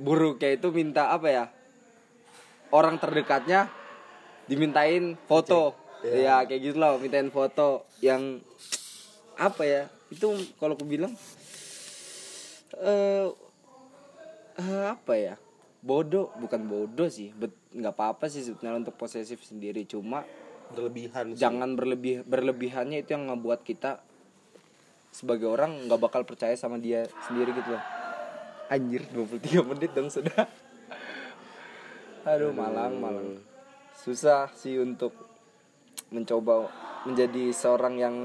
[0.00, 1.44] buruk kayak itu minta apa ya?
[2.72, 3.68] Orang terdekatnya
[4.48, 5.76] dimintain foto.
[6.00, 8.40] Iya, kayak gitu loh, mintain foto yang
[9.36, 9.82] apa ya?
[10.08, 11.12] Itu kalau aku bilang
[12.80, 13.28] eh
[14.58, 15.36] eh, apa ya?
[15.84, 17.36] Bodoh, bukan bodoh sih.
[17.76, 20.24] Nggak apa-apa sih sebenarnya untuk posesif sendiri, cuma
[20.72, 21.44] berlebihan sih.
[21.44, 24.00] jangan berlebih berlebihannya itu yang ngebuat kita
[25.12, 27.84] sebagai orang nggak bakal percaya sama dia sendiri gitu loh.
[28.72, 30.48] Anjir 23 menit dong sudah.
[32.32, 32.56] Aduh.
[32.56, 33.36] malang malang.
[33.92, 35.12] Susah sih untuk
[36.08, 36.72] mencoba
[37.04, 38.16] menjadi seorang yang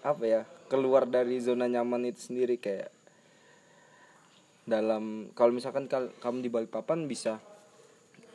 [0.00, 0.42] apa ya
[0.72, 2.88] keluar dari zona nyaman itu sendiri kayak
[4.68, 7.40] dalam kalau misalkan kal- kamu di Balikpapan bisa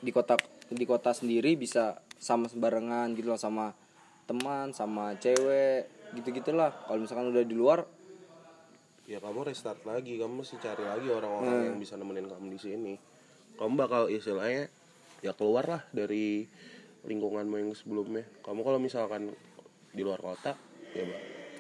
[0.02, 0.36] di kota
[0.74, 3.72] di kota sendiri bisa sama sembarangan gitu loh sama
[4.26, 5.86] teman sama cewek
[6.18, 7.86] gitu gitulah kalau misalkan udah di luar
[9.04, 10.16] ya kamu restart lagi.
[10.16, 12.94] Kamu mesti cari lagi orang-orang yang bisa nemenin kamu di sini.
[13.60, 14.72] Kamu bakal istilahnya
[15.20, 16.48] ya keluar lah dari
[17.04, 18.24] lingkunganmu yang sebelumnya.
[18.44, 19.32] Kamu kalau misalkan
[19.94, 20.56] di luar kota
[20.96, 21.06] ya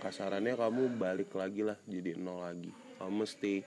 [0.02, 2.72] kasarannya kamu balik lagi lah jadi nol lagi.
[3.00, 3.64] Kamu mesti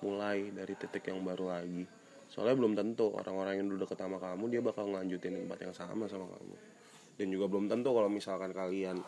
[0.00, 1.84] mulai dari titik yang baru lagi.
[2.30, 6.04] Soalnya belum tentu orang-orang yang dulu deket sama kamu dia bakal ngelanjutin tempat yang sama
[6.06, 6.56] sama kamu.
[7.18, 9.02] Dan juga belum tentu kalau misalkan kalian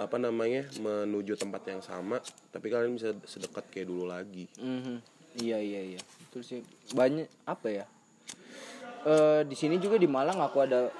[0.00, 2.18] apa namanya menuju tempat yang sama
[2.50, 4.48] tapi kalian bisa sedekat kayak dulu lagi.
[4.58, 4.98] Mhm.
[5.42, 6.00] iya iya iya.
[6.28, 6.60] Itu sih.
[6.92, 7.84] Banyak apa ya?
[9.02, 10.92] Eh di sini juga di Malang aku ada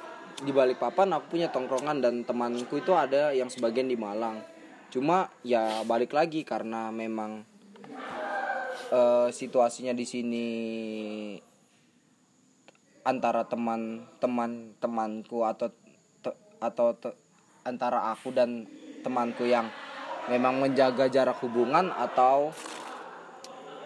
[0.42, 4.42] di Balikpapan aku punya tongkrongan dan temanku itu ada yang sebagian di Malang.
[4.90, 7.44] Cuma ya balik lagi karena memang
[8.92, 10.46] eh, situasinya di sini
[13.02, 15.70] antara teman teman temanku atau
[16.22, 17.18] te- atau te-
[17.66, 18.66] antara aku dan
[19.02, 19.66] temanku yang
[20.30, 22.54] memang menjaga jarak hubungan atau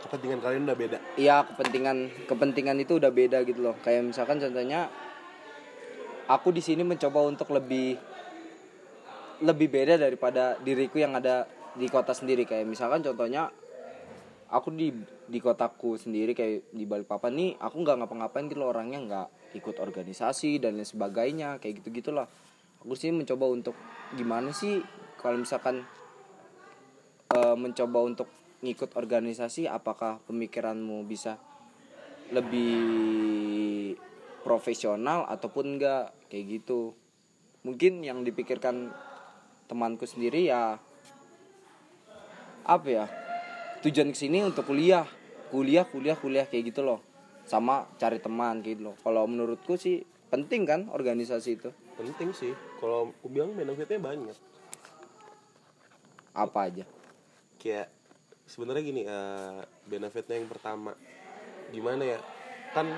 [0.04, 0.98] kepentingan kalian udah beda?
[1.16, 3.76] Ya kepentingan kepentingan itu udah beda gitu loh.
[3.80, 4.92] Kayak misalkan contohnya
[6.28, 7.96] aku di sini mencoba untuk lebih
[9.40, 12.44] lebih beda daripada diriku yang ada di kota sendiri.
[12.44, 13.48] Kayak misalkan contohnya
[14.50, 14.94] aku di
[15.26, 19.28] di kotaku sendiri kayak di Balikpapan nih aku nggak ngapa-ngapain gitu loh orangnya nggak
[19.58, 22.30] ikut organisasi dan lain sebagainya kayak gitu gitulah
[22.82, 23.74] aku sih mencoba untuk
[24.14, 24.78] gimana sih
[25.18, 25.82] kalau misalkan
[27.34, 28.28] eh, mencoba untuk
[28.62, 31.36] ngikut organisasi apakah pemikiranmu bisa
[32.30, 33.94] lebih
[34.46, 36.94] profesional ataupun enggak kayak gitu.
[37.66, 38.94] Mungkin yang dipikirkan
[39.66, 40.78] temanku sendiri ya
[42.66, 43.06] apa ya
[43.86, 45.06] tujuan ke sini untuk kuliah.
[45.54, 46.98] Kuliah kuliah kuliah kayak gitu loh.
[47.46, 48.96] Sama cari teman kayak gitu loh.
[48.98, 51.70] Kalau menurutku sih penting kan organisasi itu?
[51.94, 52.50] Penting sih.
[52.82, 54.34] Kalau aku bilang benefitnya banyak.
[56.34, 56.84] Apa aja?
[57.62, 57.94] Kayak
[58.50, 60.98] sebenarnya gini eh, benefitnya yang pertama.
[61.70, 62.18] Gimana ya?
[62.74, 62.90] Kan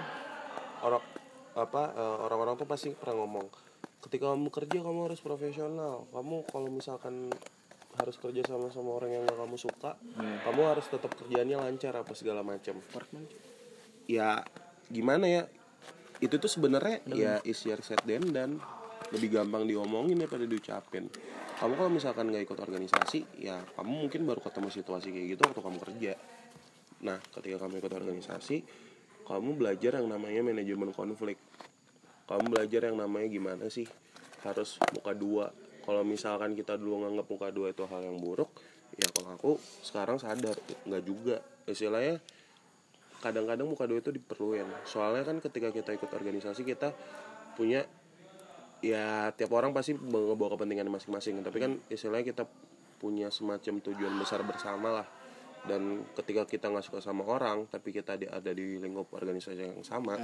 [0.80, 1.04] orang
[1.52, 6.08] apa eh, orang-orang tuh pasti pernah ngomong ketika kamu kerja kamu harus profesional.
[6.14, 7.28] Kamu kalau misalkan
[7.98, 9.98] harus kerja sama sama orang yang gak kamu suka
[10.46, 12.78] kamu harus tetap kerjaannya lancar apa segala macam.
[14.08, 14.46] Ya
[14.88, 15.42] gimana ya?
[16.18, 18.54] Itu tuh sebenarnya ya easier said than done
[19.12, 21.08] lebih gampang diomongin daripada diucapin.
[21.58, 25.60] Kamu kalau misalkan nggak ikut organisasi ya kamu mungkin baru ketemu situasi kayak gitu waktu
[25.62, 26.12] kamu kerja.
[27.02, 28.56] Nah ketika kamu ikut organisasi
[29.28, 31.36] kamu belajar yang namanya manajemen konflik.
[32.28, 33.88] Kamu belajar yang namanya gimana sih
[34.44, 35.50] harus muka dua
[35.88, 38.52] kalau misalkan kita dulu nganggap muka dua itu hal yang buruk
[38.92, 40.52] ya kalau aku sekarang sadar
[40.84, 41.40] nggak juga.
[41.64, 42.20] Istilahnya
[43.24, 44.68] kadang-kadang muka dua itu diperluin.
[44.84, 46.92] Soalnya kan ketika kita ikut organisasi kita
[47.56, 47.88] punya
[48.84, 51.40] ya tiap orang pasti ngebawa kepentingan masing-masing.
[51.40, 52.44] Tapi kan istilahnya kita
[53.00, 55.08] punya semacam tujuan besar bersama lah.
[55.64, 59.80] Dan ketika kita nggak suka sama orang tapi kita di- ada di lingkup organisasi yang
[59.88, 60.20] sama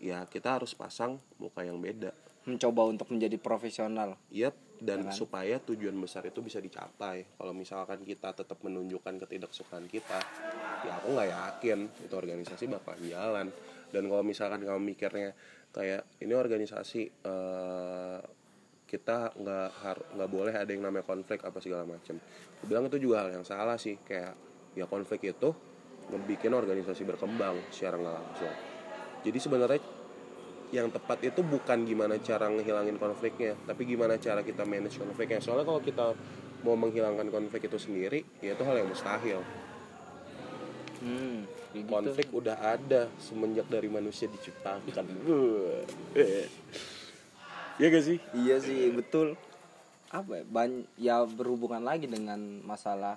[0.00, 2.14] ya kita harus pasang muka yang beda.
[2.48, 4.16] Mencoba untuk menjadi profesional.
[4.32, 7.36] Yap, dan supaya tujuan besar itu bisa dicapai.
[7.36, 10.16] Kalau misalkan kita tetap menunjukkan ketidaksukaan kita,
[10.88, 13.52] ya aku nggak yakin itu organisasi bakal jalan.
[13.92, 15.36] Dan kalau misalkan kamu mikirnya
[15.70, 18.20] kayak ini organisasi eh,
[18.88, 19.68] kita nggak
[20.16, 22.16] nggak boleh ada yang namanya konflik apa segala macam.
[22.64, 24.00] Bilang itu juga hal yang salah sih.
[24.00, 24.34] Kayak
[24.72, 25.52] ya konflik itu
[26.10, 28.54] ngebikin organisasi berkembang secara nggak langsung.
[29.20, 29.99] Jadi sebenarnya
[30.70, 35.66] yang tepat itu bukan gimana cara ngehilangin konfliknya tapi gimana cara kita manage konfliknya soalnya
[35.66, 36.14] kalau kita
[36.62, 39.42] mau menghilangkan konflik itu sendiri ya itu hal yang mustahil
[41.02, 41.36] hmm
[41.74, 41.90] gitu.
[41.90, 44.82] konflik udah ada semenjak dari manusia diciptakan
[47.80, 49.40] Iya gak sih Iya sih betul.
[50.12, 50.44] Apa ya?
[50.44, 53.16] Ban ya berhubungan lagi dengan masalah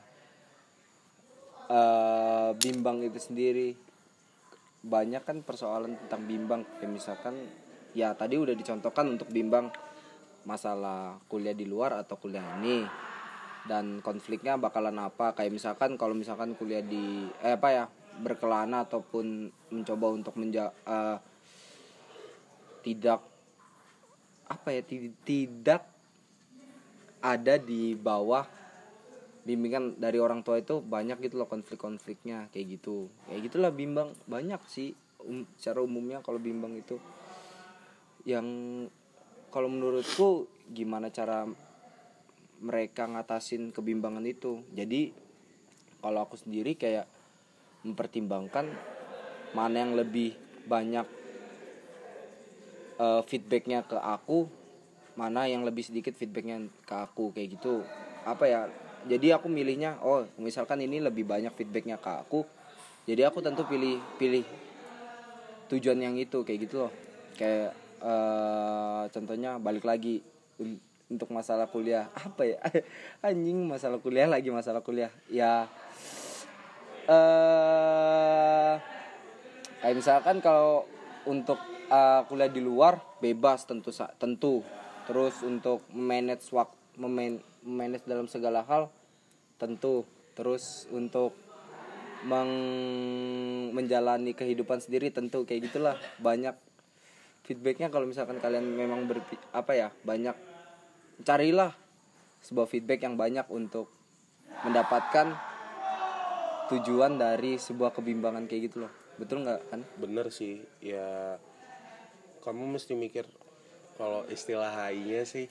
[1.67, 3.75] eh bimbang itu sendiri.
[4.83, 6.61] Banyak kan persoalan tentang bimbang.
[6.77, 7.35] Kayak misalkan
[7.95, 9.71] ya tadi udah dicontohkan untuk bimbang.
[10.43, 12.83] Masalah kuliah di luar atau kuliah ini.
[13.63, 15.31] Dan konfliknya bakalan apa?
[15.31, 17.85] Kayak misalkan kalau misalkan kuliah di eh apa ya
[18.19, 21.17] berkelana ataupun mencoba untuk menja eh,
[22.83, 23.23] tidak
[24.51, 25.87] apa ya ti- tidak
[27.23, 28.43] ada di bawah
[29.43, 33.11] bimbingan dari orang tua itu banyak gitu loh konflik-konfliknya kayak gitu.
[33.27, 36.95] Kayak gitulah bimbang banyak sih um, secara umumnya kalau bimbang itu.
[38.23, 38.47] Yang
[39.51, 41.43] kalau menurutku gimana cara
[42.63, 44.63] mereka ngatasin kebimbangan itu.
[44.71, 45.11] Jadi
[45.99, 47.05] kalau aku sendiri kayak
[47.83, 48.71] mempertimbangkan
[49.51, 51.03] mana yang lebih banyak
[52.95, 54.47] eh, feedbacknya ke aku
[55.13, 57.83] mana yang lebih sedikit feedbacknya ke aku kayak gitu.
[58.23, 58.61] Apa ya
[59.07, 62.41] jadi aku milihnya oh misalkan ini lebih banyak feedbacknya ke aku
[63.03, 64.47] jadi aku tentu pilih pilih
[65.67, 66.91] tujuan yang itu kayak gitu loh.
[67.35, 70.23] Kayak eh, contohnya balik lagi
[70.61, 70.79] un-
[71.11, 72.07] untuk masalah kuliah.
[72.27, 72.59] Apa ya?
[73.27, 75.11] Anjing masalah kuliah lagi masalah kuliah.
[75.27, 75.67] Ya
[77.03, 78.73] eh
[79.83, 80.87] kayak misalkan kalau
[81.27, 81.59] untuk
[81.91, 84.63] eh, kuliah di luar bebas tentu tentu.
[85.03, 86.79] Terus untuk manage waktu
[87.63, 88.91] manage dalam segala hal
[89.57, 90.03] tentu.
[90.35, 91.35] Terus untuk
[92.27, 95.47] meng- menjalani kehidupan sendiri tentu.
[95.47, 96.55] Kayak gitulah banyak
[97.47, 97.87] feedbacknya.
[97.89, 99.23] Kalau misalkan kalian memang ber
[99.55, 100.35] apa ya banyak
[101.23, 101.71] carilah
[102.43, 103.87] sebuah feedback yang banyak untuk
[104.67, 105.31] mendapatkan
[106.71, 108.91] tujuan dari sebuah kebimbangan kayak gitu loh.
[109.15, 111.37] Betul nggak kan bener sih ya
[112.43, 113.23] kamu mesti mikir
[113.95, 115.47] kalau istilah HI-nya sih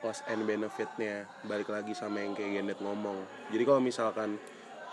[0.00, 1.28] cost and benefitnya.
[1.44, 3.48] Balik lagi sama yang kayak Gendet ngomong.
[3.52, 4.40] Jadi kalau misalkan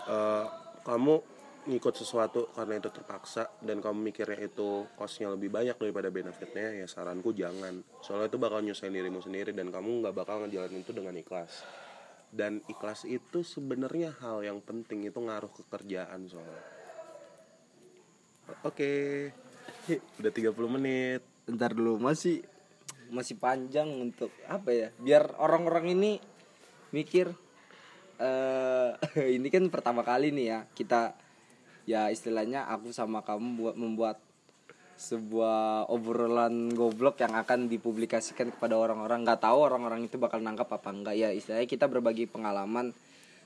[0.06, 0.46] eh,
[0.84, 6.80] kamu ngikut sesuatu karena itu terpaksa dan kamu mikirnya itu costnya lebih banyak daripada benefitnya
[6.80, 7.84] ya saranku jangan.
[8.00, 11.68] Soalnya itu bakal nyusahin dirimu sendiri dan kamu nggak bakal ngejalanin itu dengan ikhlas.
[12.28, 16.64] Dan ikhlas itu sebenarnya hal yang penting itu ngaruh ke kerjaan soalnya.
[18.64, 18.92] Oke.
[20.20, 21.20] Udah 30 menit.
[21.48, 22.44] Ntar dulu masih
[23.10, 24.88] masih panjang untuk apa ya?
[25.00, 26.12] Biar orang-orang ini
[26.92, 27.32] mikir
[28.18, 28.90] eh
[29.36, 31.14] ini kan pertama kali nih ya kita
[31.86, 34.18] ya istilahnya aku sama kamu buat membuat
[34.98, 39.22] sebuah obrolan goblok yang akan dipublikasikan kepada orang-orang.
[39.22, 42.90] Nggak tahu orang-orang itu bakal nangkap apa enggak ya istilahnya kita berbagi pengalaman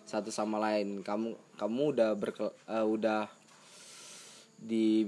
[0.09, 1.05] satu sama lain.
[1.05, 3.29] Kamu kamu udah berkel, eh, udah
[4.57, 5.05] di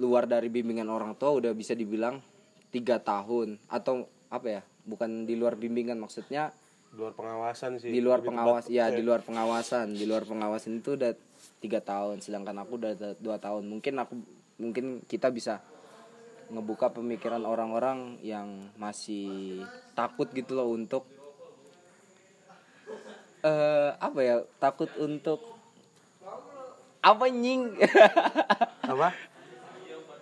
[0.00, 2.22] luar dari bimbingan orang tua udah bisa dibilang
[2.70, 6.54] tiga tahun atau apa ya bukan di luar bimbingan maksudnya
[6.90, 7.90] di luar pengawasan sih.
[7.94, 11.12] di luar pengawas ya eh, di luar pengawasan di luar pengawasan itu udah
[11.60, 13.68] tiga tahun sedangkan aku udah da- dua tahun.
[13.68, 14.14] Mungkin aku
[14.60, 15.60] mungkin kita bisa
[16.50, 19.62] ngebuka pemikiran orang-orang yang masih
[19.94, 21.06] takut gitu loh untuk
[23.40, 25.40] eh apa ya takut untuk
[27.00, 27.76] apa nying?
[28.84, 29.14] Apa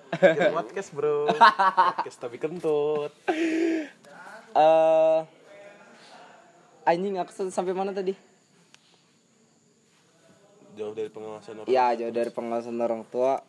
[0.08, 1.28] Bikin podcast bro.
[1.28, 3.12] Podcast tapi kentut.
[4.56, 5.20] Eh
[6.88, 8.16] anjing aku sampai mana tadi?
[10.78, 13.44] Jauh dari pengawasan orang ya jauh dari pengawasan orang tua.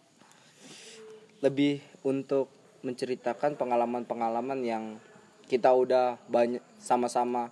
[1.39, 2.51] Lebih untuk
[2.83, 4.99] menceritakan pengalaman-pengalaman yang
[5.47, 7.51] kita udah banyak sama-sama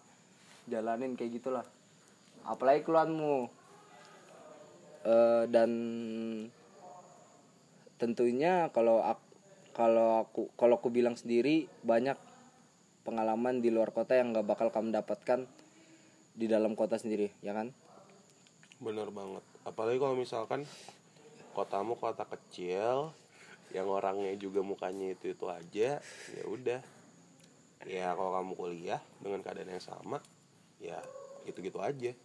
[0.67, 1.65] jalanin kayak gitulah.
[2.43, 3.48] Apalagi keluarmu
[5.08, 5.72] Eh dan
[7.97, 9.25] tentunya kalau aku
[9.77, 12.17] kalau aku kalau aku bilang sendiri banyak
[13.05, 15.45] pengalaman di luar kota yang nggak bakal kamu dapatkan
[16.33, 17.69] di dalam kota sendiri ya kan?
[18.81, 19.45] Bener banget.
[19.65, 20.65] Apalagi kalau misalkan
[21.53, 23.13] kotamu kota kecil
[23.73, 26.01] yang orangnya juga mukanya itu itu aja
[26.33, 26.81] ya udah.
[27.86, 30.17] Ya kalau kamu kuliah dengan keadaan yang sama
[30.81, 30.97] ya
[31.45, 32.17] gitu gitu aja.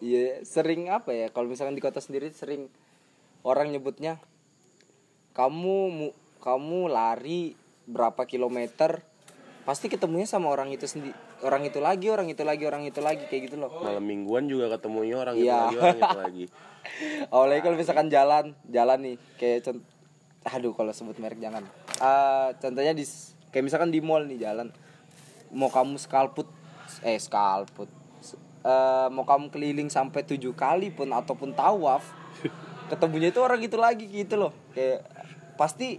[0.00, 1.28] Iya sering apa ya?
[1.28, 2.72] Kalau misalkan di kota sendiri sering
[3.44, 4.20] orang nyebutnya
[5.38, 7.54] kamu mu- kamu lari
[7.86, 8.98] berapa kilometer
[9.62, 13.22] pasti ketemunya sama orang itu sendiri orang itu lagi orang itu lagi orang itu lagi
[13.22, 13.70] kayak gitu loh.
[13.78, 15.58] Malam mingguan juga ketemunya orang itu Iya.
[15.62, 16.44] lagi orang itu lagi.
[17.32, 19.78] Awalnya kalau misalkan jalan jalan nih kayak cont
[20.42, 21.62] aduh kalau sebut merek jangan.
[21.98, 23.04] Ah, contohnya di
[23.48, 24.74] kayak misalkan di mall nih jalan
[25.50, 26.48] mau kamu skalput
[27.02, 27.86] eh skalput
[28.18, 32.02] S- eh, mau kamu keliling sampai tujuh kali pun ataupun tawaf
[32.90, 34.52] ketemunya itu orang itu lagi gitu loh.
[34.72, 35.04] Kayak
[35.58, 35.98] pasti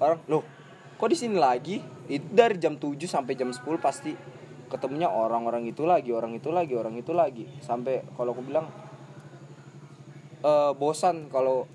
[0.00, 0.42] orang loh
[0.96, 1.78] kok di sini lagi?
[2.10, 4.16] Itu dari jam 7 sampai jam 10 pasti
[4.72, 7.44] ketemunya orang-orang itu lagi orang itu lagi orang itu lagi.
[7.60, 8.66] Sampai kalau aku bilang
[10.40, 11.68] eh bosan kalau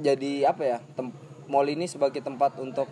[0.00, 1.14] jadi apa ya tem-
[1.46, 2.88] mall ini sebagai tempat untuk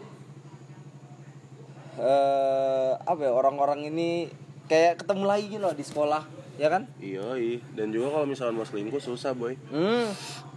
[1.96, 4.29] eh apa ya orang-orang ini
[4.68, 6.22] kayak ketemu lagi loh di sekolah
[6.61, 6.88] ya kan?
[7.01, 7.35] Iya.
[7.75, 9.57] Dan juga kalau misalkan mau selingkuh susah boy.
[9.72, 10.09] Hmm.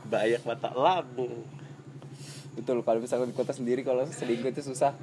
[0.06, 1.44] Banyak mata lambung
[2.56, 4.96] betul kalau misalkan di kota sendiri kalau selingkuh itu susah.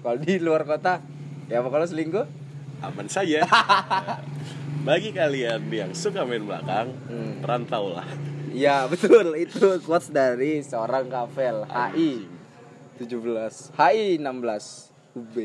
[0.00, 1.04] Kalau di luar kota
[1.46, 2.24] ya apa kalau selingkuh?
[2.80, 3.44] Aman saja.
[4.88, 7.40] Bagi kalian yang suka main belakang Hmm.
[7.40, 8.04] rantau lah
[8.52, 9.36] Iya betul.
[9.36, 12.24] Itu quotes dari seorang kafel HI
[12.96, 15.36] 17 HI 16 UB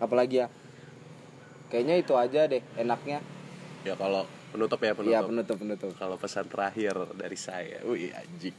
[0.00, 0.48] apalagi ya?
[1.68, 3.20] Kayaknya itu aja deh enaknya.
[3.84, 5.56] Ya kalau penutup ya penutup Iya penutup.
[5.58, 8.54] penutup kalau pesan terakhir dari saya wih anjing.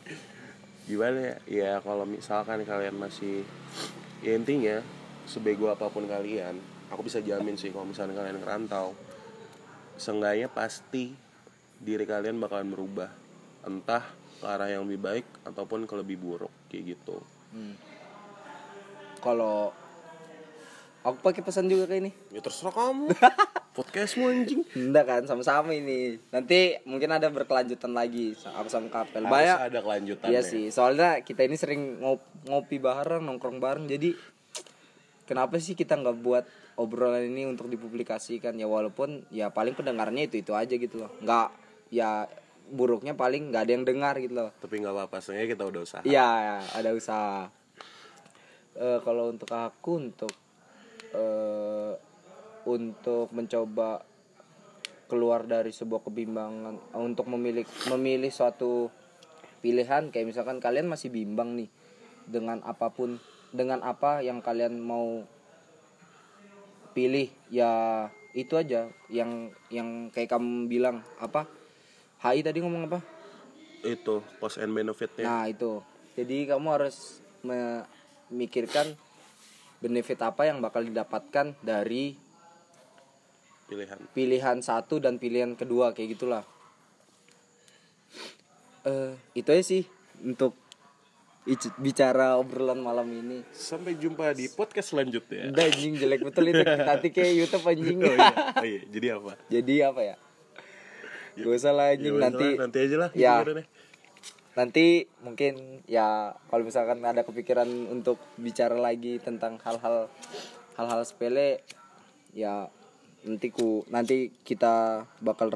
[0.87, 1.35] Gimana ya?
[1.47, 3.43] Ya kalau misalkan kalian masih
[4.19, 4.79] ya intinya
[5.23, 6.57] sebego apa pun kalian
[6.89, 8.91] aku bisa jamin sih kalau misalnya kalian ngerantau
[9.95, 11.13] seenggaknya pasti
[11.77, 13.09] diri kalian bakalan berubah.
[13.61, 14.01] Entah
[14.41, 17.21] ke arah yang lebih baik ataupun ke lebih buruk kayak gitu.
[17.51, 17.75] Hmm.
[19.19, 19.69] kalau
[21.01, 23.09] aku pakai pesan juga kayak ini ya terserah kamu
[23.77, 29.31] podcastmu anjing enggak kan sama-sama ini nanti mungkin ada berkelanjutan lagi aku sama kapel Harus
[29.31, 30.43] banyak ada kelanjutan Iya ya.
[30.43, 33.85] sih, soalnya kita ini sering ngop- ngopi bareng, nongkrong bareng.
[33.85, 34.11] Jadi
[35.23, 36.43] kenapa sih kita nggak buat
[36.75, 41.11] obrolan ini untuk dipublikasikan ya walaupun ya paling pendengarnya itu itu aja gitu loh.
[41.19, 41.47] Nggak
[41.89, 42.27] ya
[42.67, 44.51] buruknya paling nggak ada yang dengar gitu loh.
[44.57, 46.27] tapi nggak apa-apa seenggaknya kita udah usaha Iya,
[46.67, 47.47] ada usaha.
[48.73, 50.31] Eh, kalau untuk aku untuk
[51.11, 51.93] eh
[52.65, 54.05] untuk mencoba
[55.09, 58.87] keluar dari sebuah kebimbangan eh, untuk memilih memilih suatu
[59.59, 60.07] pilihan.
[60.13, 61.69] Kayak misalkan kalian masih bimbang nih
[62.23, 63.19] dengan apa pun
[63.51, 65.27] dengan apa yang kalian mau
[66.95, 71.47] pilih ya itu aja yang yang kayak kamu bilang apa?
[72.23, 72.99] HI tadi ngomong apa?
[73.83, 75.25] Itu cost and benefitnya.
[75.27, 75.83] Nah itu.
[76.15, 78.93] Jadi kamu harus memikirkan
[79.81, 82.13] benefit apa yang bakal didapatkan dari
[83.65, 83.97] pilihan.
[84.13, 86.43] pilihan satu dan pilihan kedua kayak gitulah.
[88.83, 89.83] Eh itu aja sih
[90.21, 90.53] untuk
[91.43, 93.41] ic- bicara obrolan malam ini.
[93.49, 95.49] Sampai jumpa di podcast selanjutnya.
[95.49, 96.61] Udah anjing jelek betul itu.
[96.89, 97.97] Nanti kayak YouTube anjing.
[97.99, 98.81] Oh iya, oh iya.
[98.85, 99.31] jadi apa?
[99.47, 100.15] Jadi apa ya?
[101.31, 102.11] Gak usah lah anjing.
[102.11, 103.33] Ya, nanti nanti aja lah Ya.
[103.39, 103.65] pikirannya.
[104.51, 110.11] Nanti mungkin ya kalau misalkan ada kepikiran untuk bicara lagi tentang hal-hal
[110.75, 111.63] hal-hal sepele
[112.35, 112.67] ya
[113.23, 115.53] nanti ku nanti kita bakal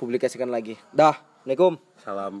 [0.00, 0.80] publikasikan lagi.
[0.96, 1.76] Dah assalamualaikum.
[2.00, 2.40] Salam